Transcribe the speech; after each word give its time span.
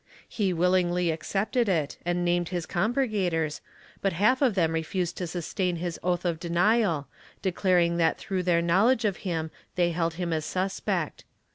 He 0.27 0.51
willingly 0.51 1.11
accepted 1.11 1.69
it 1.69 1.99
and 2.03 2.25
named 2.25 2.49
his 2.49 2.65
compurgators, 2.65 3.61
but 4.01 4.13
half 4.13 4.41
of 4.41 4.55
them 4.55 4.71
refused 4.71 5.15
to 5.17 5.27
sustain 5.27 5.75
his 5.75 5.99
oath 6.01 6.25
of 6.25 6.39
denial, 6.39 7.07
declaring 7.43 7.97
that 7.97 8.17
through 8.17 8.41
their 8.41 8.63
knowledge 8.63 9.05
of 9.05 9.17
him 9.17 9.51
they 9.75 9.91
held 9.91 10.15
him 10.15 10.33
as 10.33 10.43
suspect. 10.43 11.23